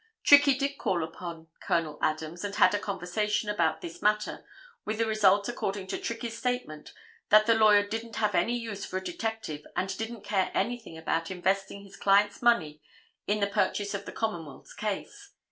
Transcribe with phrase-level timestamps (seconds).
[0.23, 1.99] Trickey did call upon Col.
[2.01, 4.43] Adams and had a conversation about this matter
[4.83, 6.91] with the result according to Trickey's statement
[7.29, 11.29] that the lawyer didn't have any use for a detective and didn't care anything about
[11.29, 12.81] investing his client's money
[13.27, 15.33] in the purchase of the Commonwealth's case.